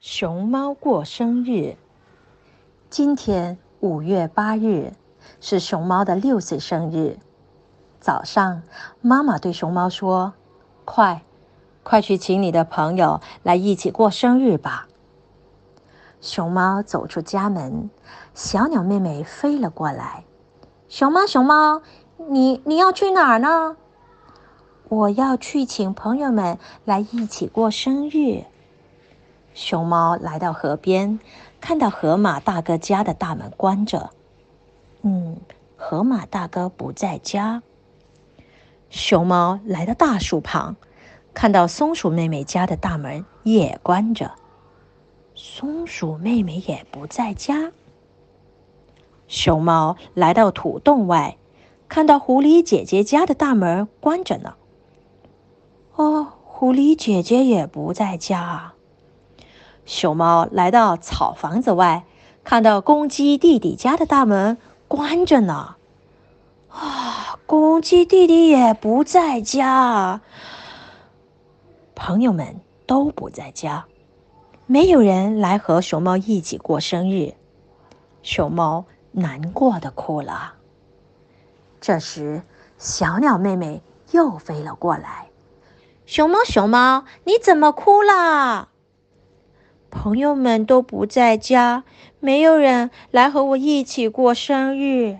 [0.00, 1.76] 熊猫过生日。
[2.88, 4.92] 今天五月八日
[5.40, 7.18] 是熊猫的六岁生日。
[7.98, 8.62] 早上，
[9.00, 10.34] 妈妈对熊猫说
[10.86, 11.24] ：“快，
[11.82, 14.86] 快去请你的朋友来一起过生日吧。”
[16.22, 17.90] 熊猫走出家门，
[18.34, 20.22] 小鸟妹妹飞了过来
[20.88, 21.82] ：“熊猫，熊猫，
[22.28, 23.76] 你你要去哪儿呢
[24.88, 28.44] ？”“我要去请朋友们来一起过生日。”
[29.60, 31.18] 熊猫来到河边，
[31.60, 34.10] 看到河马大哥家的大门关着。
[35.02, 35.36] 嗯，
[35.76, 37.60] 河马大哥不在家。
[38.88, 40.76] 熊猫来到大树旁，
[41.34, 44.30] 看到松鼠妹妹家的大门也关着。
[45.34, 47.72] 松鼠妹妹也不在家。
[49.26, 51.36] 熊猫来到土洞外，
[51.88, 54.54] 看到狐狸姐姐家的大门关着呢。
[55.96, 58.74] 哦，狐狸姐姐也不在家啊。
[59.88, 62.04] 熊猫来到草房子外，
[62.44, 65.76] 看到公鸡弟弟家的大门关着呢。
[66.68, 70.20] 啊，公鸡弟弟也不在家，
[71.94, 73.86] 朋友们都不在家，
[74.66, 77.32] 没有人来和熊猫一起过生日。
[78.22, 80.52] 熊猫难过的哭了。
[81.80, 82.42] 这时，
[82.76, 85.28] 小鸟妹妹又飞了过来
[86.04, 88.68] ：“熊猫，熊猫，你怎么哭了？”
[89.90, 91.84] 朋友们都不在家，
[92.20, 95.18] 没有人来和我一起过生日。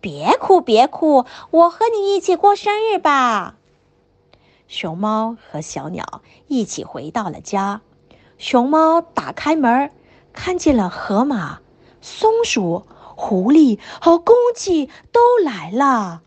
[0.00, 3.56] 别哭，别哭，我和你一起过生日吧。
[4.68, 7.80] 熊猫和小鸟一起回到了家。
[8.36, 9.90] 熊猫打开门，
[10.32, 11.60] 看见了河马、
[12.00, 12.84] 松鼠、
[13.16, 16.22] 狐狸和公鸡都来了。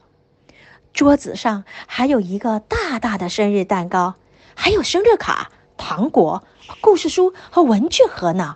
[0.94, 4.16] 桌子上还有一个大大的生日蛋糕，
[4.56, 5.52] 还有生日卡。
[5.78, 6.44] 糖果、
[6.82, 8.56] 故事书和文具盒呢？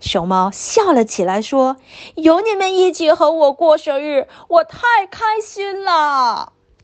[0.00, 1.76] 熊猫笑了起来，说
[2.16, 6.52] ：“有你们一起和我过生日，我太开心了。”